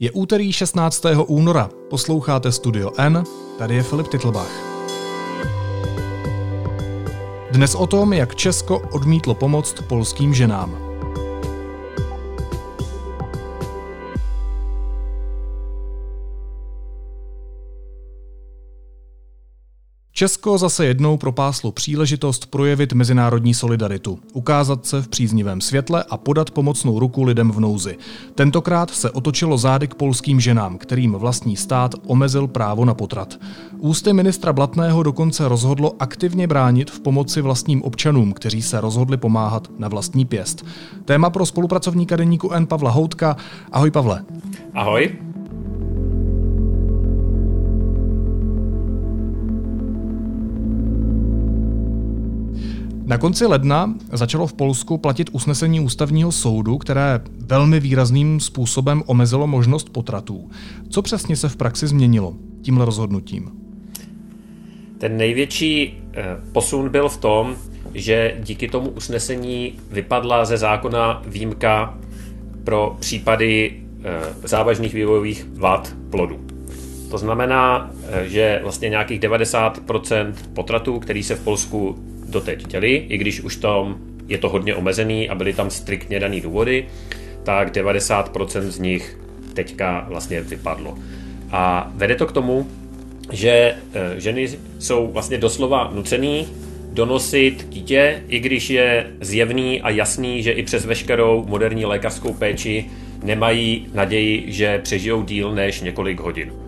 [0.00, 1.04] Je úterý 16.
[1.26, 3.24] února, posloucháte Studio N,
[3.58, 4.50] tady je Filip Titlbach.
[7.50, 10.87] Dnes o tom, jak Česko odmítlo pomoct polským ženám.
[20.18, 26.50] Česko zase jednou propáslo příležitost projevit mezinárodní solidaritu, ukázat se v příznivém světle a podat
[26.50, 27.96] pomocnou ruku lidem v nouzi.
[28.34, 33.38] Tentokrát se otočilo zády k polským ženám, kterým vlastní stát omezil právo na potrat.
[33.78, 39.68] Ústy ministra Blatného dokonce rozhodlo aktivně bránit v pomoci vlastním občanům, kteří se rozhodli pomáhat
[39.78, 40.66] na vlastní pěst.
[41.04, 42.66] Téma pro spolupracovníka deníku N.
[42.66, 43.36] Pavla Houtka.
[43.72, 44.24] Ahoj Pavle.
[44.74, 45.27] Ahoj.
[53.08, 59.46] Na konci ledna začalo v Polsku platit usnesení ústavního soudu, které velmi výrazným způsobem omezilo
[59.46, 60.50] možnost potratů.
[60.88, 63.50] Co přesně se v praxi změnilo tímhle rozhodnutím?
[64.98, 67.56] Ten největší eh, posun byl v tom,
[67.94, 71.98] že díky tomu usnesení vypadla ze zákona výjimka
[72.64, 76.40] pro případy eh, závažných vývojových vad plodu.
[77.10, 83.18] To znamená, eh, že vlastně nějakých 90% potratů, který se v Polsku doteď chtěli, i
[83.18, 83.98] když už tam
[84.28, 86.86] je to hodně omezený a byly tam striktně daný důvody,
[87.42, 89.18] tak 90% z nich
[89.54, 90.98] teďka vlastně vypadlo.
[91.50, 92.68] A vede to k tomu,
[93.32, 93.74] že e,
[94.20, 94.48] ženy
[94.78, 96.46] jsou vlastně doslova nucený
[96.92, 102.90] donosit dítě, i když je zjevný a jasný, že i přes veškerou moderní lékařskou péči
[103.24, 106.67] nemají naději, že přežijou díl než několik hodin.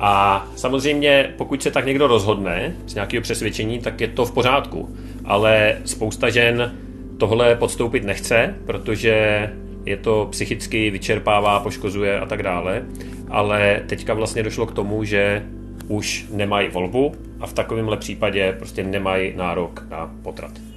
[0.00, 4.96] A samozřejmě, pokud se tak někdo rozhodne z nějakého přesvědčení, tak je to v pořádku.
[5.24, 6.74] Ale spousta žen
[7.18, 9.46] tohle podstoupit nechce, protože
[9.86, 12.82] je to psychicky vyčerpává, poškozuje a tak dále.
[13.28, 15.42] Ale teďka vlastně došlo k tomu, že
[15.88, 20.69] už nemají volbu a v takovémhle případě prostě nemají nárok na potrat.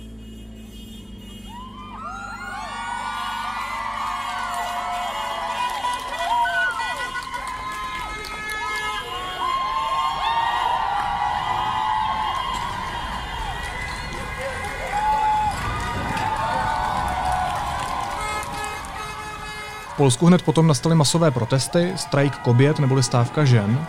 [20.04, 23.88] Polsku hned potom nastaly masové protesty, strajk kobět neboli stávka žen.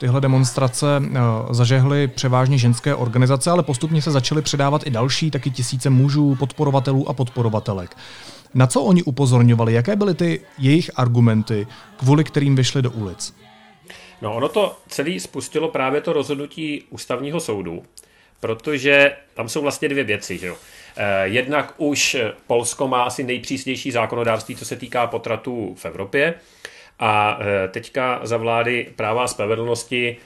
[0.00, 1.16] Tyhle demonstrace uh,
[1.50, 7.08] zažehly převážně ženské organizace, ale postupně se začaly předávat i další, taky tisíce mužů, podporovatelů
[7.08, 7.96] a podporovatelek.
[8.54, 9.72] Na co oni upozorňovali?
[9.72, 11.66] Jaké byly ty jejich argumenty,
[11.96, 13.34] kvůli kterým vyšli do ulic?
[14.22, 17.82] No ono to celé spustilo právě to rozhodnutí ústavního soudu,
[18.40, 20.38] protože tam jsou vlastně dvě věci.
[20.38, 20.56] Že jo?
[20.96, 22.16] Eh, jednak už
[22.46, 26.34] Polsko má asi nejpřísnější zákonodárství, co se týká potratů v Evropě.
[27.00, 30.16] A eh, teďka za vlády práva a spravedlnosti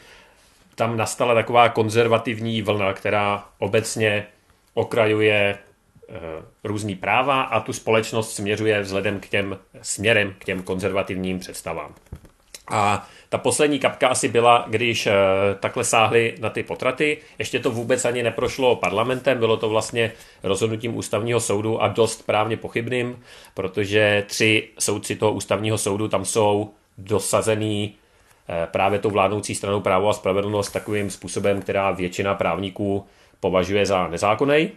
[0.75, 4.27] tam nastala taková konzervativní vlna, která obecně
[4.75, 5.59] okrajuje
[6.09, 11.95] Eh, různý práva a tu společnost směřuje vzhledem k těm směrem, k těm konzervativním představám.
[12.69, 15.13] A ta poslední kapka asi byla, když eh,
[15.61, 17.19] takhle sáhli na ty potraty.
[17.39, 20.13] Ještě to vůbec ani neprošlo parlamentem, bylo to vlastně
[20.43, 23.23] rozhodnutím ústavního soudu a dost právně pochybným,
[23.55, 27.95] protože tři soudci toho ústavního soudu tam jsou dosazený
[28.49, 33.07] eh, právě tou vládnoucí stranou právo a spravedlnost takovým způsobem, která většina právníků
[33.41, 34.71] považuje za nezákonný.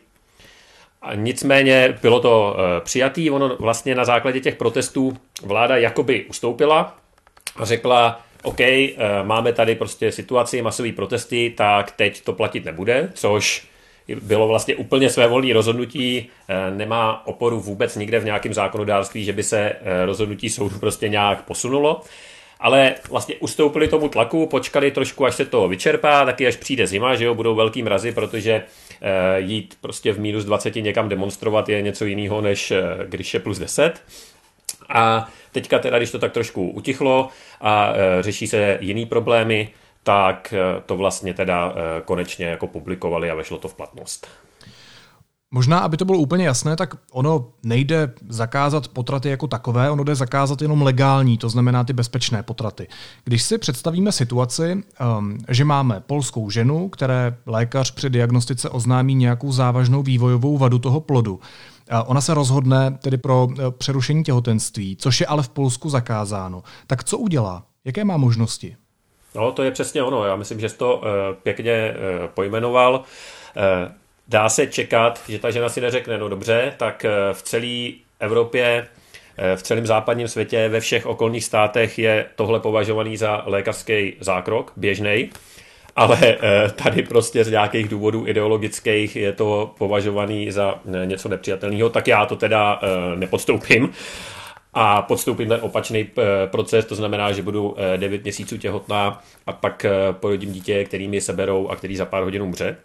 [1.16, 6.98] Nicméně bylo to uh, přijatý, ono vlastně na základě těch protestů vláda jakoby ustoupila
[7.56, 13.12] a řekla, OK, uh, máme tady prostě situaci, masové protesty, tak teď to platit nebude,
[13.14, 13.68] což
[14.22, 19.34] bylo vlastně úplně své volné rozhodnutí, uh, nemá oporu vůbec nikde v nějakém zákonodárství, že
[19.34, 19.76] by se
[20.06, 22.02] rozhodnutí soudu prostě nějak posunulo
[22.60, 27.16] ale vlastně ustoupili tomu tlaku, počkali trošku, až se to vyčerpá, taky až přijde zima,
[27.16, 28.64] že jo, budou velký mrazy, protože
[29.38, 32.74] jít prostě v minus 20 někam demonstrovat je něco jiného, než
[33.06, 34.02] když je plus 10.
[34.90, 35.30] A
[35.62, 37.30] teďka teda, když to tak trošku utichlo
[37.62, 39.70] a e, řeší se jiný problémy,
[40.04, 40.54] tak
[40.86, 41.74] to vlastně teda
[42.06, 44.28] konečně jako publikovali a vešlo to v platnost.
[45.52, 50.16] Možná, aby to bylo úplně jasné, tak ono nejde zakázat potraty jako takové, ono jde
[50.16, 52.88] zakázat jenom legální, to znamená ty bezpečné potraty.
[53.24, 54.84] Když si představíme situaci,
[55.20, 61.02] um, že máme polskou ženu, které lékař při diagnostice oznámí nějakou závažnou vývojovou vadu toho
[61.02, 61.40] plodu,
[62.06, 63.48] ona se rozhodne tedy pro
[63.78, 66.64] přerušení těhotenství, což je ale v Polsku zakázáno.
[66.88, 67.64] Tak co udělá?
[67.86, 68.76] Jaké má možnosti?
[69.36, 70.26] No, to je přesně ono.
[70.26, 71.02] Já myslím, že jsi to
[71.44, 71.94] pěkně
[72.34, 73.04] pojmenoval.
[74.28, 78.88] Dá se čekat, že ta žena si neřekne, no dobře, tak v celé Evropě
[79.56, 85.30] v celém západním světě, ve všech okolních státech je tohle považovaný za lékařský zákrok, běžný,
[85.98, 91.90] ale eh, tady prostě z nějakých důvodů ideologických je to považovaný za eh, něco nepřijatelného,
[91.90, 93.90] tak já to teda eh, nepodstoupím
[94.74, 96.10] a podstoupím ten opačný
[96.52, 101.68] proces, to znamená, že budu 9 měsíců těhotná a pak porodím dítě, který mi seberou
[101.68, 102.78] a který za pár hodin umře,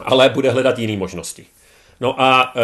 [0.00, 1.46] ale bude hledat jiné možnosti.
[2.00, 2.54] No a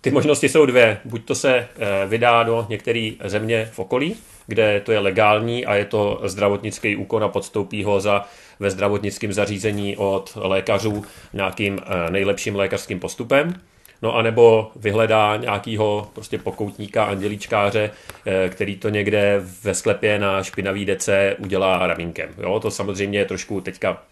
[0.00, 0.98] ty možnosti jsou dvě.
[1.04, 1.68] Buď to se
[2.06, 4.16] vydá do některé země v okolí,
[4.48, 8.24] kde to je legální a je to zdravotnický úkon a podstoupí ho za
[8.60, 13.60] ve zdravotnickém zařízení od lékařů nějakým eh, nejlepším lékařským postupem.
[14.02, 17.90] No a nebo vyhledá nějakýho prostě pokoutníka, anděličkáře,
[18.26, 22.30] eh, který to někde ve sklepě na špinavý dece udělá ramínkem.
[22.38, 24.02] Jo, to samozřejmě je trošku teďka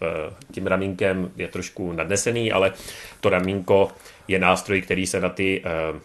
[0.51, 2.73] tím ramínkem je trošku nadnesený, ale
[3.21, 3.91] to ramínko
[4.27, 5.99] je nástroj, který se na ty eh,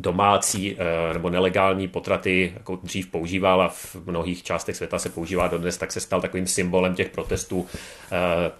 [0.00, 5.48] domácí eh, nebo nelegální potraty jako dřív používal a v mnohých částech světa se používá
[5.48, 7.66] dodnes, tak se stal takovým symbolem těch protestů.
[8.12, 8.50] Eh,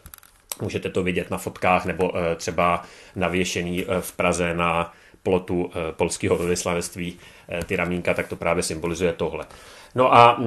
[0.61, 2.83] můžete to vidět na fotkách nebo třeba
[3.17, 4.93] navěšený v Praze na
[5.23, 7.19] plotu polského velvyslanectví
[7.67, 9.45] ty ramínka, tak to právě symbolizuje tohle.
[9.95, 10.41] No a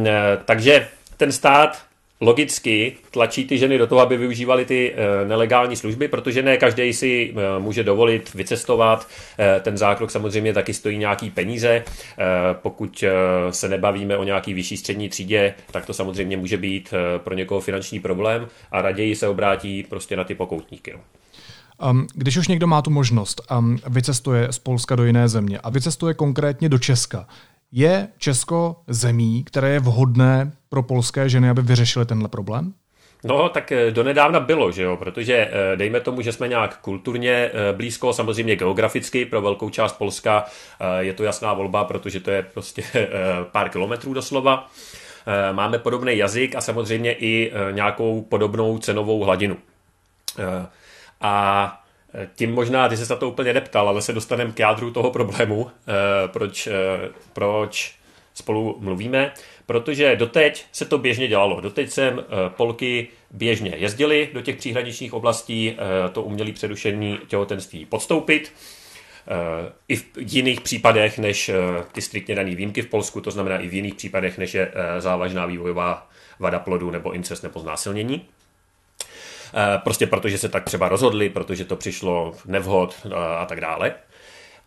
[0.45, 0.87] takže
[1.17, 1.81] ten stát
[2.21, 6.93] logicky tlačí ty ženy do toho, aby využívali ty eh, nelegální služby, protože ne každý
[6.93, 9.07] si eh, může dovolit vycestovat.
[9.39, 11.83] Eh, ten zákrok samozřejmě taky stojí nějaký peníze.
[12.53, 13.03] Pokud
[13.49, 17.99] se nebavíme o nějaký vyšší střední třídě, tak to samozřejmě může být pro někoho finanční
[17.99, 20.93] problém a raději se obrátí prostě na ty pokoutníky.
[21.89, 23.41] Um, když už někdo má tu možnost,
[23.87, 27.27] vycestuje z Polska do jiné země a vycestuje konkrétně do Česka,
[27.71, 32.73] je Česko zemí, které je vhodné pro polské ženy, aby vyřešily tenhle problém?
[33.23, 37.31] No, tak eh, donedávna bylo, že jo, protože eh, dejme tomu, že jsme nějak kulturně
[37.31, 40.45] eh, blízko, samozřejmě geograficky, pro velkou část Polska
[40.99, 42.83] je to jasná volba, protože to je prostě
[43.51, 44.69] pár kilometrů doslova.
[45.51, 49.57] Máme podobný jazyk a samozřejmě i nějakou podobnou cenovou hladinu.
[51.21, 51.83] A
[52.35, 55.71] tím možná, ty se na to úplně neptal, ale se dostaneme k jádru toho problému,
[56.31, 56.69] proč,
[57.33, 57.95] proč
[58.33, 59.33] spolu mluvíme,
[59.65, 61.61] protože doteď se to běžně dělalo.
[61.61, 65.77] Doteď jsem eh, Polky běžně jezdili do těch příhraničních oblastí,
[66.11, 68.53] to umělý přerušení těhotenství podstoupit,
[69.87, 71.51] i v jiných případech než
[71.91, 75.45] ty striktně dané výjimky v Polsku, to znamená i v jiných případech, než je závažná
[75.45, 78.25] vývojová vada plodu nebo incest nebo znásilnění.
[79.53, 83.93] Eh, prostě protože se tak třeba rozhodli, protože to přišlo nevhod eh, a tak dále.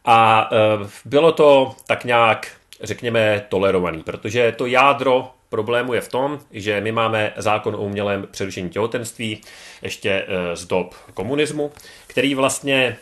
[0.05, 2.51] A eh, bylo to tak nějak,
[2.85, 8.27] řekněme, tolerovaný, protože to jádro problému je v tom, že my máme zákon o umělém
[8.31, 9.41] přerušení těhotenství
[9.83, 11.73] ještě z dob komunismu,
[12.07, 12.97] který vlastně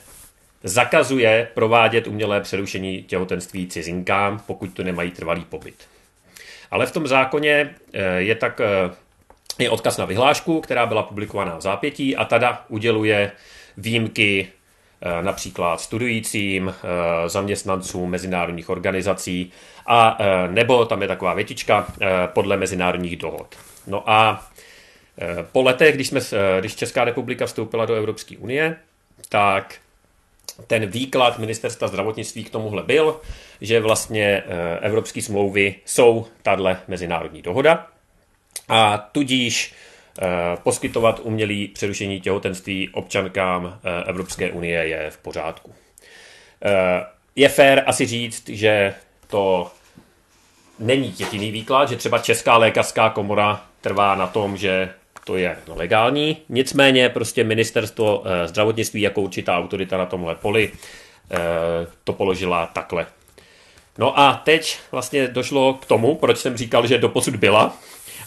[0.65, 5.75] zakazuje provádět umělé přerušení těhotenství cizinkám, pokud to nemají trvalý pobyt.
[6.71, 7.75] Ale v tom zákoně
[8.19, 8.61] je tak
[9.59, 13.33] je odkaz na vyhlášku, která byla publikovaná v zápětí a tada uděluje
[13.77, 14.62] výjimky eh,
[15.23, 19.53] například studujícím, eh, zaměstnancům mezinárodních organizací
[19.87, 21.87] a eh, nebo tam je taková větička
[22.27, 23.57] podle mezinárodních dohod.
[23.87, 24.47] No a
[25.53, 26.21] po letech, když, jsme,
[26.61, 28.77] když Česká republika vstoupila do Evropské unie,
[29.29, 29.75] tak
[30.67, 33.21] ten výklad ministerstva zdravotnictví k tomuhle byl,
[33.61, 34.43] že vlastně
[34.81, 37.87] evropské smlouvy jsou tahle mezinárodní dohoda
[38.69, 39.92] a tudíž eh,
[40.63, 45.75] poskytovat umělý přerušení těhotenství občankám eh, Evropské unie je v pořádku.
[46.65, 47.05] Eh,
[47.37, 48.95] je fér asi říct, že
[49.27, 49.71] to
[50.79, 54.91] není jediný výklad, že třeba Česká lékařská komora trvá na tom, že
[55.25, 56.37] to je legální.
[56.49, 60.73] Nicméně prostě ministerstvo zdravotnictví jako určitá autorita na tomhle poli
[62.05, 63.07] to položila takhle.
[63.99, 67.77] No a teď vlastně došlo k tomu, proč jsem říkal, že doposud byla,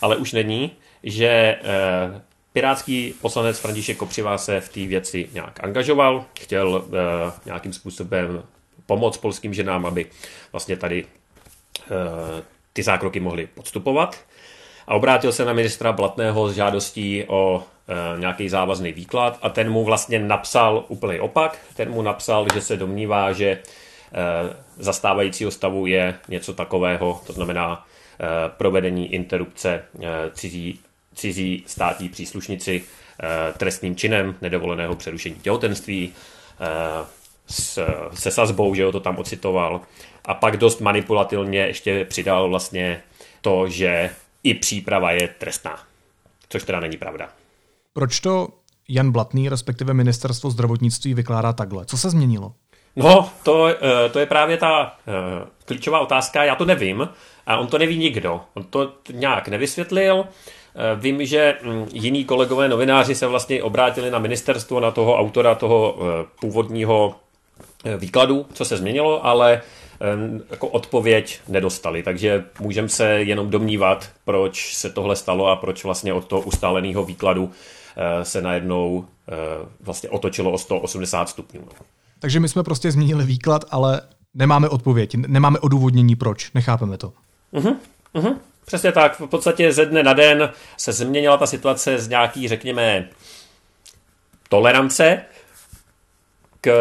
[0.02, 0.72] ale už není,
[1.04, 2.22] že eh,
[2.54, 8.44] pirátský poslanec František Kopřivá se v té věci nějak angažoval, chtěl eh, nějakým způsobem
[8.86, 10.06] pomoct polským ženám, aby
[10.52, 14.18] vlastně tady eh, ty zákroky mohly podstupovat.
[14.88, 17.64] A obrátil se na ministra Blatného s žádostí o
[18.18, 21.58] nějaký závazný výklad a ten mu vlastně napsal úplný opak.
[21.76, 23.60] Ten mu napsal, že se domnívá, že
[24.78, 27.86] zastávajícího stavu je něco takového, to znamená
[28.58, 29.84] provedení interrupce
[30.34, 30.80] cizí,
[31.16, 32.84] cizí státní příslušnici
[33.24, 36.14] eh, trestným činem nedovoleného přerušení těhotenství,
[37.48, 39.82] s, se sazbou, že ho to tam ocitoval.
[40.26, 43.02] A pak dost manipulativně ještě přidal vlastně
[43.42, 44.10] to, že
[44.44, 45.80] i příprava je trestná.
[46.50, 47.30] Což teda není pravda.
[47.94, 48.48] Proč to
[48.90, 51.86] Jan Blatný, respektive ministerstvo zdravotnictví, vykládá takhle?
[51.86, 52.54] Co se změnilo?
[52.96, 56.44] No, to, eh, to je právě ta eh, klíčová otázka.
[56.44, 57.10] Já to nevím
[57.48, 58.42] a on to neví nikdo.
[58.54, 60.28] On to nějak nevysvětlil.
[60.76, 65.56] Eh, vím, že hm, jiní kolegové novináři se vlastně obrátili na ministerstvo, na toho autora
[65.56, 65.98] toho
[66.42, 67.16] původního
[67.98, 69.62] výkladu, co se změnilo, ale
[70.50, 76.14] jako odpověď nedostali, takže můžeme se jenom domnívat, proč se tohle stalo a proč vlastně
[76.14, 77.52] od toho ustáleného výkladu
[78.24, 79.06] se najednou
[79.82, 81.62] vlastně otočilo o 180 stupňů.
[82.20, 84.02] Takže my jsme prostě změnili výklad, ale
[84.34, 87.14] nemáme odpověď, nemáme odůvodnění proč, nechápeme to.
[87.54, 87.76] Uh-huh,
[88.16, 88.36] uh-huh.
[88.66, 93.10] Přesně tak, v podstatě ze dne na den se změnila ta situace z nějaký, řekněme,
[94.50, 95.22] tolerance
[96.62, 96.72] k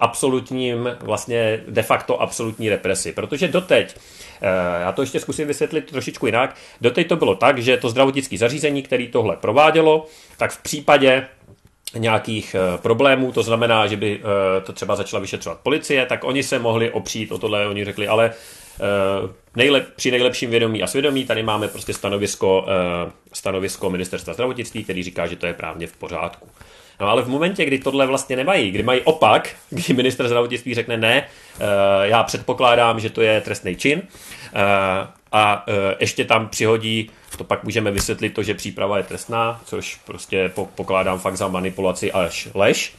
[0.00, 3.12] absolutním, vlastně de facto absolutní represi.
[3.12, 3.96] Protože doteď,
[4.40, 8.38] eh, já to ještě zkusím vysvětlit trošičku jinak, doteď to bylo tak, že to zdravotnické
[8.38, 11.26] zařízení, které tohle provádělo, tak v případě
[11.96, 16.42] nějakých eh, problémů, to znamená, že by eh, to třeba začala vyšetřovat policie, tak oni
[16.42, 18.32] se mohli opřít o tohle, oni řekli, ale
[19.56, 22.66] nejlep, při nejlepším vědomí a svědomí tady máme prostě stanovisko,
[23.32, 26.48] stanovisko ministerstva zdravotnictví, který říká, že to je právně v pořádku.
[27.00, 30.96] No ale v momentě, kdy tohle vlastně nemají, kdy mají opak, kdy minister zdravotnictví řekne
[30.96, 31.28] ne,
[32.02, 34.02] já předpokládám, že to je trestný čin
[35.32, 35.66] a
[36.00, 41.18] ještě tam přihodí to pak můžeme vysvětlit to, že příprava je trestná, což prostě pokládám
[41.18, 42.94] fakt za manipulaci až lež.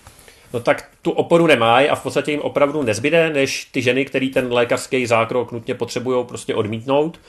[0.54, 4.30] No tak tu oporu nemají a v podstatě jim opravdu nezbyde, než ty ženy, který
[4.30, 7.20] ten lékařský zákrok nutně potřebují prostě odmítnout,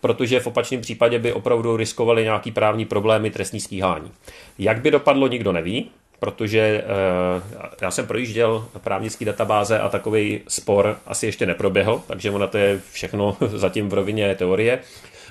[0.00, 4.10] protože v opačném případě by opravdu riskovali nějaký právní problémy trestní stíhání.
[4.58, 10.96] Jak by dopadlo, nikdo neví, protože eh, já jsem projížděl právnický databáze a takový spor
[11.06, 14.78] asi ještě neproběhl, takže ona to je všechno zatím v rovině teorie.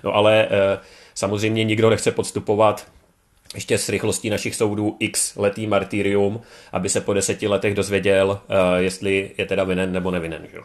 [0.04, 0.80] No ale eh,
[1.20, 2.88] Samozřejmě nikdo nechce podstupovat
[3.56, 6.42] ještě s rychlostí našich soudů x letý martyrium,
[6.72, 10.42] aby se po deseti letech dozvěděl, eh, jestli je teda vinen nebo nevinen.
[10.52, 10.60] Že?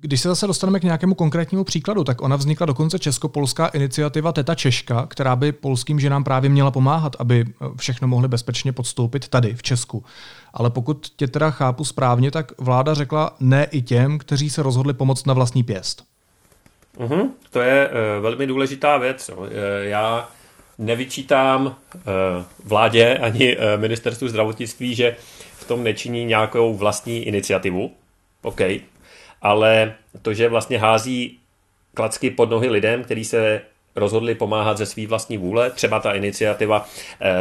[0.00, 4.54] Když se zase dostaneme k nějakému konkrétnímu příkladu, tak ona vznikla dokonce česko-polská iniciativa Teta
[4.54, 9.54] Češka, která by polským ženám právě měla pomáhat, aby eh, všechno mohli bezpečně podstoupit tady,
[9.54, 10.04] v Česku.
[10.54, 14.94] Ale pokud tě teda chápu správně, tak vláda řekla ne i těm, kteří se rozhodli
[14.94, 16.04] pomoct na vlastní pěst.
[16.98, 19.30] Mm-hmm, to je uh, velmi důležitá věc.
[19.36, 19.46] Uh,
[19.80, 20.28] já
[20.78, 21.72] nevyčítám uh,
[22.64, 25.16] vládě ani uh, ministerstvu zdravotnictví, že
[25.54, 27.92] v tom nečiní nějakou vlastní iniciativu.
[28.42, 28.60] OK.
[29.42, 31.38] Ale to, že vlastně hází
[31.94, 33.60] klacky pod nohy lidem, kteří se
[33.96, 35.70] rozhodli pomáhat ze své vlastní vůle.
[35.70, 36.88] Třeba ta iniciativa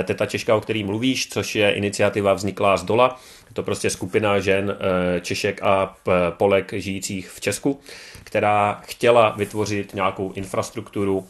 [0.03, 3.19] Teta Češka, o který mluvíš, což je iniciativa vzniklá z dola.
[3.49, 4.77] Je to prostě skupina žen
[5.21, 5.95] Češek a
[6.37, 7.79] Polek žijících v Česku
[8.25, 11.27] která chtěla vytvořit nějakou infrastrukturu,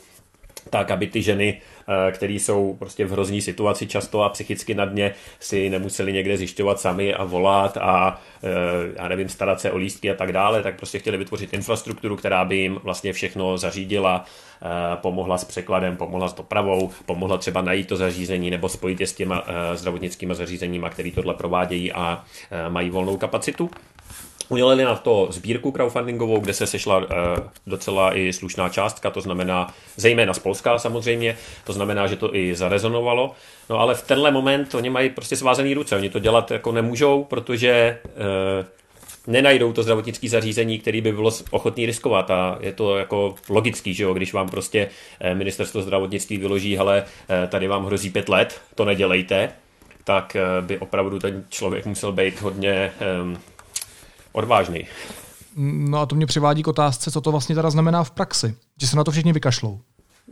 [0.69, 1.62] tak, aby ty ženy,
[2.07, 6.38] eh, které jsou prostě v hrozný situaci často a psychicky na dně, si nemuseli někde
[6.38, 8.50] zjišťovat sami a volat a eh,
[8.95, 12.45] já nevím, starat se o lístky a tak dále, tak prostě chtěli vytvořit infrastrukturu, která
[12.45, 14.25] by jim vlastně všechno zařídila,
[14.62, 19.07] eh, pomohla s překladem, pomohla s dopravou, pomohla třeba najít to zařízení nebo spojit je
[19.07, 19.43] s těma
[19.74, 22.24] zdravotnickými zařízeníma, které tohle provádějí a
[22.69, 23.69] mají volnou kapacitu.
[24.50, 27.06] Udělali na to sbírku crowdfundingovou, kde se sešla uh,
[27.68, 32.56] docela i slušná částka, to znamená zejména z Polska samozřejmě, to znamená, že to i
[32.56, 33.32] zarezonovalo.
[33.70, 37.24] No ale v tenhle moment oni mají prostě svázaný ruce, oni to dělat jako nemůžou,
[37.24, 38.66] protože uh,
[39.28, 44.04] nenajdou to zdravotnické zařízení, který by bylo ochotný riskovat a je to jako logický, že
[44.04, 47.04] jo, když vám prostě eh, ministerstvo zdravotnictví vyloží, ale
[47.48, 49.50] tady vám hrozí pět let, to nedělejte,
[50.04, 53.38] tak by opravdu ten člověk musel být hodně um,
[54.36, 54.88] odvážný.
[55.58, 58.56] No a to mě přivádí k otázce, co to vlastně teda znamená v praxi.
[58.82, 59.80] Že se na to všichni vykašlou.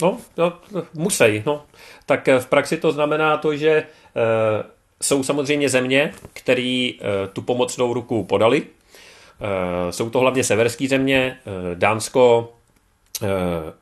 [0.01, 0.53] No, no
[0.93, 1.43] musí.
[1.45, 1.65] No.
[2.05, 3.86] Tak eh, v praxi to znamená to, že e,
[5.01, 6.98] jsou samozřejmě země, které e,
[7.33, 8.63] tu pomocnou ruku podali.
[8.63, 12.53] E, jsou to hlavně severské země, e, Dánsko,
[13.24, 13.27] e,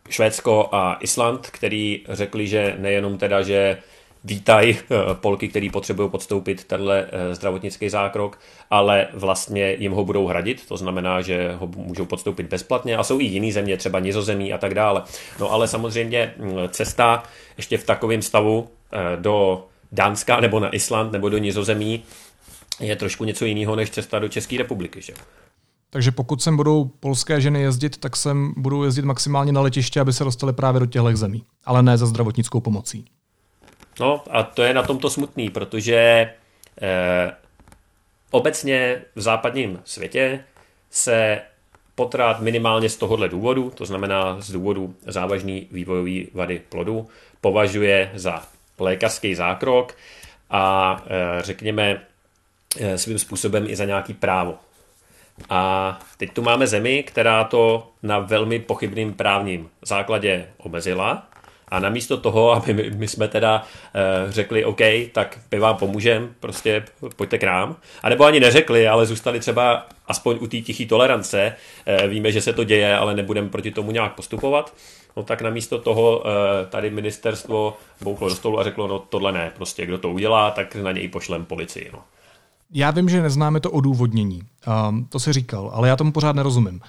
[0.10, 3.78] Švédsko a Island, který řekli, že nejenom teda, že
[4.24, 10.28] vítají eh, Polky, který potřebují podstoupit tenhle eh, zdravotnický zákrok, ale vlastně jim ho budou
[10.28, 14.54] hradit, to znamená, že ho můžou podstoupit bezplatně a jsou i jiné země, třeba nizozemí
[14.54, 15.04] a tak dále.
[15.40, 17.24] No ale samozřejmě hm, cesta
[17.58, 22.04] ještě v takovém stavu eh, do Dánska nebo na Island nebo do nizozemí
[22.80, 25.02] je trošku něco jiného než cesta do České republiky.
[25.02, 25.14] Že?
[25.90, 30.14] Takže pokud sem budou polské ženy jezdit, tak sem budou jezdit maximálně na letiště, aby
[30.14, 33.06] se dostali právě do těchto zemí, ale ne za zdravotnickou pomocí.
[34.00, 35.96] No a to je na tomto smutný, protože
[36.82, 37.32] eh,
[38.32, 40.44] obecně v západním světě
[40.90, 41.42] se
[41.96, 47.10] potrat minimálně z tohohle důvodu, to znamená z důvodu závažný vývojový vady plodu,
[47.42, 48.44] považuje za
[48.80, 49.98] lékařský zákrok
[50.50, 52.02] a e, řekněme
[52.80, 54.56] e, svým způsobem i za nějaký právo.
[55.50, 61.28] A teď tu máme zemi, která to na velmi pochybným právním základě omezila
[61.72, 64.80] a namísto toho, aby my, my jsme teda uh, řekli, OK,
[65.12, 66.84] tak my vám pomůžem, prostě
[67.16, 67.76] pojďte k nám.
[68.04, 71.56] A nebo ani neřekli, ale zůstali třeba aspoň u té tiché tolerance.
[72.04, 74.74] Uh, víme, že se to děje, ale nebudeme proti tomu nějak postupovat.
[75.18, 76.26] No tak namísto toho uh,
[76.70, 80.76] tady ministerstvo bouklo do stolu a řeklo, no tohle ne, prostě kdo to udělá, tak
[80.76, 81.90] na něj pošlem policii.
[81.94, 82.00] No.
[82.74, 84.42] Já vím, že neznáme to odůvodnění,
[84.90, 86.82] um, to si říkal, ale já tomu pořád nerozumím.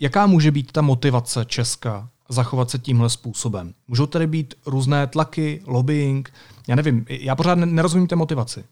[0.00, 3.74] Jaká může být ta motivace Česka zachovat se tímhle způsobem?
[3.88, 6.32] Můžou tady být různé tlaky, lobbying?
[6.68, 8.64] Já nevím, já pořád nerozumím té motivaci.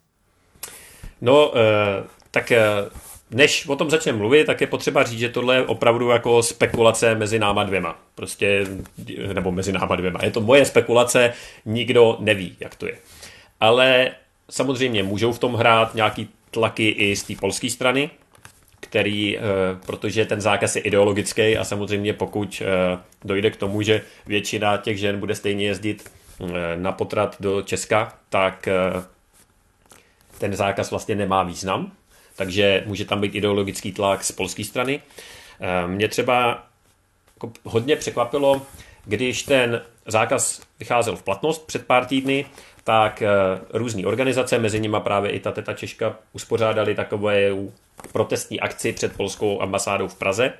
[1.20, 2.62] No, eh, tak eh,
[3.30, 7.14] než o tom začneme mluvit, tak je potřeba říct, že tohle je opravdu jako spekulace
[7.14, 7.96] mezi náma dvěma.
[8.14, 8.66] Prostě,
[9.32, 10.20] nebo mezi náma dvěma.
[10.22, 11.32] Je to moje spekulace,
[11.64, 12.98] nikdo neví, jak to je.
[13.60, 14.10] Ale
[14.50, 18.10] samozřejmě můžou v tom hrát nějaký tlaky i z té polské strany,
[18.82, 19.40] který, eh,
[19.86, 24.98] protože ten zákaz je ideologický a samozřejmě pokud eh, dojde k tomu, že většina těch
[24.98, 26.10] žen bude stejně jezdit
[26.40, 26.46] eh,
[26.76, 28.68] na potrat do Česka, tak
[30.38, 31.92] ten zákaz vlastně nemá význam,
[32.36, 35.00] takže může tam být ideologický tlak z polské strany.
[35.86, 36.66] Mě třeba
[37.36, 38.62] jako hodně překvapilo,
[39.04, 42.46] když ten zákaz vycházel v platnost před pár týdny,
[42.84, 43.22] tak
[43.72, 47.50] různé organizace, mezi nimi právě i ta Teta Češka, uspořádali takové
[48.12, 50.52] protestní akci před polskou ambasádou v Praze.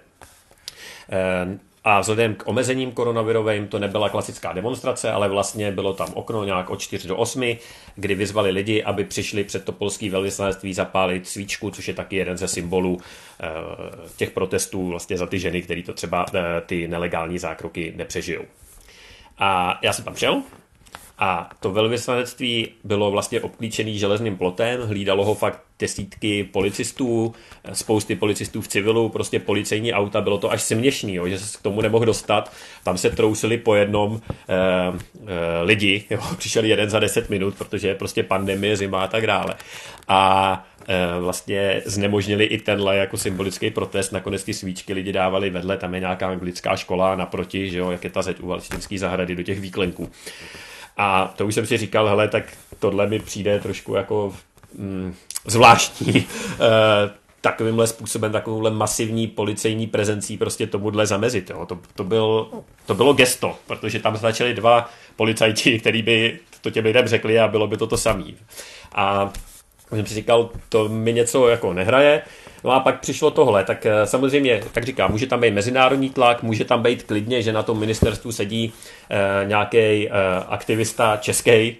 [1.11, 6.45] Eh, a vzhledem k omezením koronavirovým to nebyla klasická demonstrace, ale vlastně bylo tam okno
[6.45, 7.57] nějak od 4 do 8,
[7.97, 12.37] kdy vyzvali lidi, aby přišli před to polský velvyslanectví zapálit svíčku, což je taky jeden
[12.37, 13.01] ze symbolů
[13.41, 13.49] eh,
[14.17, 18.45] těch protestů vlastně za ty ženy, které to třeba eh, ty nelegální zákroky nepřežijou.
[19.39, 20.43] A já jsem tam šel,
[21.23, 27.35] a to velvyslanectví bylo vlastně obklíčený železným plotem, hlídalo ho fakt desítky policistů,
[27.73, 31.63] spousty policistů v civilu, prostě policejní auta, bylo to až směšný, jo, že se k
[31.63, 32.53] tomu nemohl dostat.
[32.85, 37.89] Tam se trousili po jednom eh, eh, lidi, jo, přišel jeden za 10 minut, protože
[37.89, 39.55] je prostě pandemie, zima a tak dále.
[40.09, 44.13] A eh, vlastně znemožnili i tenhle jako symbolický protest.
[44.13, 48.05] Nakonec ty svíčky lidi dávali vedle, tam je nějaká anglická škola naproti, že jo, jak
[48.05, 50.11] je ta zeď u Valštinské zahrady do těch výklenků.
[50.97, 52.45] A to už jsem si říkal, hele, tak
[52.79, 54.35] tohle mi přijde trošku jako
[54.75, 55.15] mm,
[55.47, 56.27] zvláštní.
[56.61, 61.51] E, takovýmhle způsobem, takovouhle masivní policejní prezencí prostě tomuhle zamezit.
[61.51, 61.67] Jo.
[61.67, 62.49] To, to, byl,
[62.87, 67.49] to bylo gesto, protože tam začali dva policajti, který by to těm lidem řekli a
[67.49, 68.37] bylo by to to samý.
[68.95, 69.33] A
[69.89, 72.23] jsem si říkal, to mi něco jako nehraje.
[72.65, 76.43] No a pak přišlo tohle, tak eh, samozřejmě, tak říkám, může tam být mezinárodní tlak,
[76.43, 78.73] může tam být klidně, že na tom ministerstvu sedí
[79.11, 80.11] eh, nějaký eh,
[80.49, 81.77] aktivista český,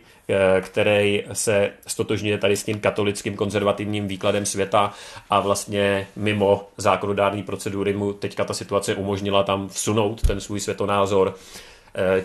[0.61, 4.93] který se stotožňuje tady s tím katolickým konzervativním výkladem světa
[5.31, 11.35] a vlastně mimo zákonodární procedury mu teďka ta situace umožnila tam vsunout ten svůj světonázor.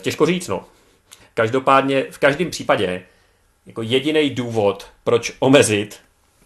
[0.02, 0.64] Těžko říct, no.
[1.34, 3.04] Každopádně v každém případě
[3.66, 6.00] jako jediný důvod, proč omezit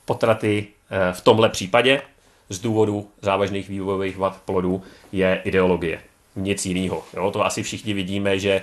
[0.05, 0.67] potraty
[1.11, 2.01] v tomhle případě
[2.49, 5.99] z důvodu závažných vývojových vad plodů je ideologie.
[6.35, 7.03] Nic jiného.
[7.33, 8.61] To asi všichni vidíme, že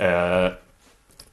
[0.00, 0.56] eh,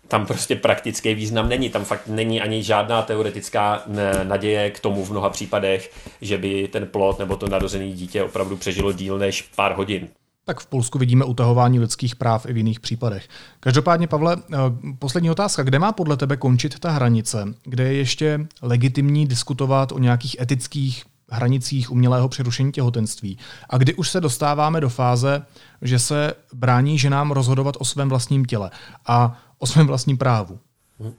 [0.07, 1.69] tam prostě praktický význam není.
[1.69, 3.83] Tam fakt není ani žádná teoretická
[4.23, 8.57] naděje k tomu v mnoha případech, že by ten plod nebo to narozené dítě opravdu
[8.57, 10.09] přežilo díl než pár hodin.
[10.45, 13.27] Tak v Polsku vidíme utahování lidských práv i v jiných případech.
[13.59, 14.57] Každopádně, Pavle, eh,
[14.99, 15.63] poslední otázka.
[15.63, 17.53] Kde má podle tebe končit ta hranice?
[17.63, 23.37] Kde je ještě legitimní diskutovat o nějakých etických hranicích umělého přerušení těhotenství?
[23.69, 25.45] A kdy už se dostáváme do fáze,
[25.81, 28.71] že se brání ženám rozhodovat o svém vlastním těle
[29.05, 30.59] a o svém vlastním právu?
[30.99, 31.13] Hmm.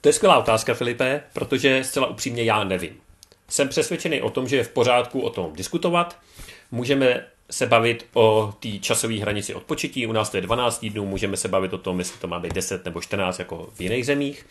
[0.00, 2.92] To je skvělá otázka, Filipe, protože zcela upřímně já nevím.
[3.48, 6.18] Jsem přesvědčený o tom, že je v pořádku o tom diskutovat.
[6.70, 10.06] Můžeme se bavit o té časové hranici odpočití.
[10.06, 12.54] U nás to je 12 týdnů, můžeme se bavit o tom, jestli to má být
[12.54, 14.46] 10 nebo 14 jako v jiných zemích.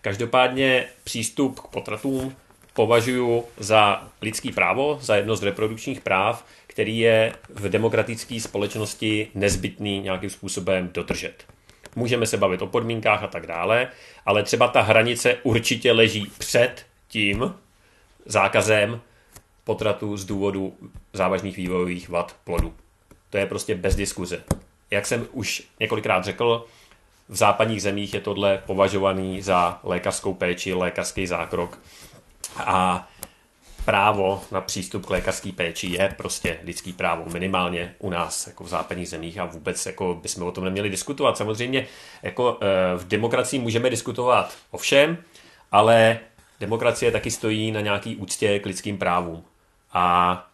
[0.00, 2.36] Každopádně přístup k potratům
[2.74, 10.00] považuji za lidský právo, za jedno z reprodukčních práv, který je v demokratické společnosti nezbytný
[10.00, 11.44] nějakým způsobem dodržet.
[11.96, 13.88] Můžeme se bavit o podmínkách a tak dále,
[14.26, 17.54] ale třeba ta hranice určitě leží před tím
[18.26, 19.00] zákazem
[19.64, 20.74] potratu z důvodu
[21.12, 22.74] závažných vývojových vad plodu.
[23.30, 24.42] To je prostě bez diskuze.
[24.90, 26.66] Jak jsem už několikrát řekl,
[27.28, 31.78] v západních zemích je tohle považovaný za lékařskou péči, lékařský zákrok
[32.56, 33.08] A
[33.84, 38.68] právo na přístup k lékařské péči je prostě lidský právo, minimálně u nás, jako v
[38.68, 41.36] západních zemích a vůbec jako bychom o tom neměli diskutovat.
[41.36, 41.86] Samozřejmě
[42.22, 45.16] jako eh, v demokracii můžeme diskutovat o všem,
[45.72, 46.18] ale
[46.60, 49.44] demokracie taky stojí na nějaký úctě k lidským právům.
[49.92, 50.46] A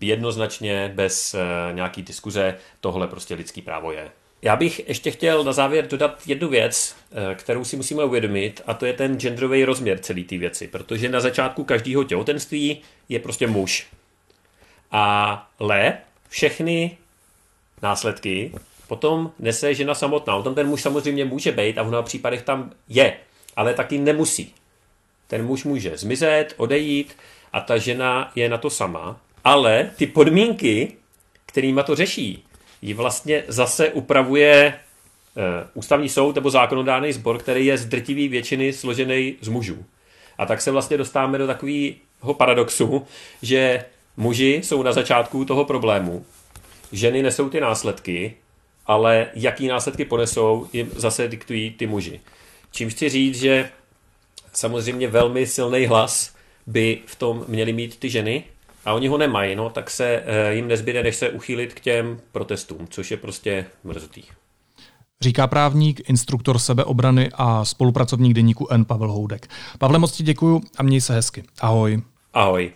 [0.00, 1.38] jednoznačně bez eh,
[1.72, 4.10] nějaký diskuze tohle prostě lidský právo je.
[4.42, 8.74] Já bych ještě chtěl na závěr dodat jednu věc, eh, kterou si musíme uvědomit, a
[8.74, 13.46] to je ten genderový rozměr celé té věci, protože na začátku každého těhotenství je prostě
[13.46, 13.86] muž.
[14.90, 16.96] Ale všechny
[17.82, 18.52] následky
[18.88, 20.36] potom nese žena samotná.
[20.36, 23.16] On tam ten muž samozřejmě může být a v mnoha případech tam je,
[23.56, 24.54] ale taky nemusí.
[25.26, 27.16] Ten muž může zmizet, odejít
[27.56, 30.92] a ta žena je na to sama, ale ty podmínky,
[31.46, 32.44] kterýma to řeší,
[32.82, 34.74] ji vlastně zase upravuje
[35.36, 35.42] uh,
[35.74, 39.84] ústavní soud nebo zákonodárný sbor, který je z drtivý většiny složený z mužů.
[40.38, 43.06] A tak se vlastně dostáváme do takového paradoxu,
[43.42, 43.84] že
[44.16, 46.26] muži jsou na začátku toho problému,
[46.92, 48.34] ženy nesou ty následky,
[48.86, 52.20] ale jaký následky ponesou, jim zase diktují ty muži.
[52.70, 53.70] Čím chci říct, že
[54.52, 56.35] samozřejmě velmi silný hlas
[56.66, 58.44] by v tom měly mít ty ženy,
[58.86, 62.20] a oni ho nemají, no, tak se eh, jim nezbyde, než se uchýlit k těm
[62.32, 64.22] protestům, což je prostě mrzutý.
[65.20, 68.84] Říká právník, instruktor sebeobrany a spolupracovník deníku N.
[68.84, 69.48] Pavel Houdek.
[69.78, 71.44] Pavle, moc ti děkuju a měj se hezky.
[71.60, 72.02] Ahoj.
[72.34, 72.72] Ahoj.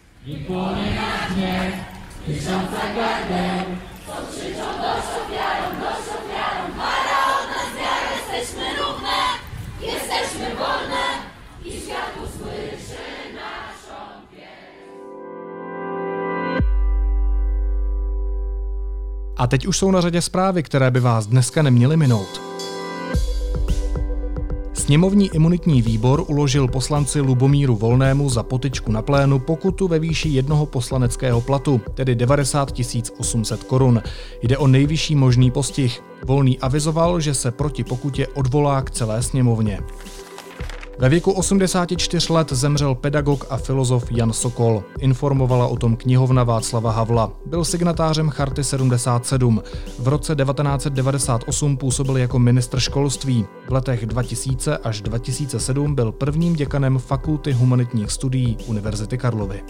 [19.40, 22.40] A teď už jsou na řadě zprávy, které by vás dneska neměly minout.
[24.72, 30.66] Sněmovní imunitní výbor uložil poslanci Lubomíru Volnému za potyčku na plénu pokutu ve výši jednoho
[30.66, 32.72] poslaneckého platu, tedy 90
[33.18, 34.02] 800 korun.
[34.42, 36.02] Jde o nejvyšší možný postih.
[36.24, 39.80] Volný avizoval, že se proti pokutě odvolá k celé sněmovně.
[41.00, 44.84] Ve věku 84 let zemřel pedagog a filozof Jan Sokol.
[44.98, 47.32] Informovala o tom knihovna Václava Havla.
[47.46, 49.62] Byl signatářem Charty 77.
[49.98, 53.46] V roce 1998 působil jako ministr školství.
[53.68, 59.62] V letech 2000 až 2007 byl prvním děkanem Fakulty humanitních studií Univerzity Karlovy.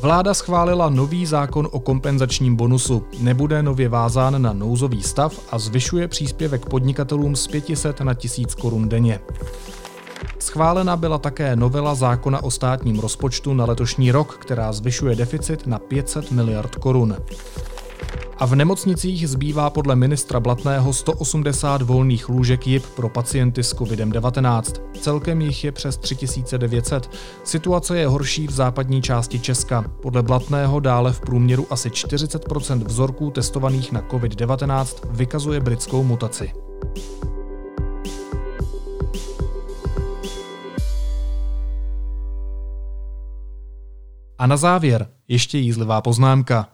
[0.00, 3.04] Vláda schválila nový zákon o kompenzačním bonusu.
[3.20, 8.88] Nebude nově vázán na nouzový stav a zvyšuje příspěvek podnikatelům z 500 na 1000 korun
[8.88, 9.20] denně.
[10.38, 15.78] Schválena byla také novela zákona o státním rozpočtu na letošní rok, která zvyšuje deficit na
[15.78, 17.16] 500 miliard korun.
[18.38, 24.62] A v nemocnicích zbývá podle ministra Blatného 180 volných lůžek JIP pro pacienty s COVID-19.
[25.00, 27.10] Celkem jich je přes 3900.
[27.44, 29.84] Situace je horší v západní části Česka.
[30.02, 36.52] Podle Blatného dále v průměru asi 40% vzorků testovaných na COVID-19 vykazuje britskou mutaci.
[44.38, 46.68] A na závěr ještě jízlivá poznámka.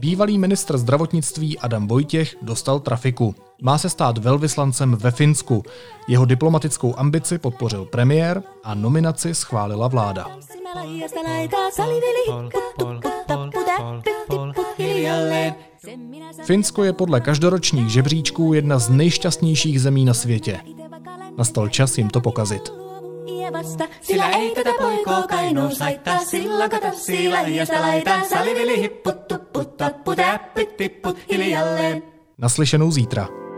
[0.00, 3.34] Bývalý ministr zdravotnictví Adam Vojtěch dostal trafiku.
[3.62, 5.62] Má se stát velvyslancem ve Finsku.
[6.08, 10.26] Jeho diplomatickou ambici podpořil premiér a nominaci schválila vláda.
[16.44, 20.60] Finsko je podle každoročních žebříčků jedna z nejšťastnějších zemí na světě.
[21.38, 22.79] Nastal čas jim to pokazit.
[24.00, 28.24] Sillä ei tätä poikoo kainous laittaa, sillä kato siila ja sitä laittaa.
[28.24, 32.02] Salivili hipput, tupput, tapput, äppit, pipput, hiljalleen.
[32.38, 33.49] Naslyšenou zítra.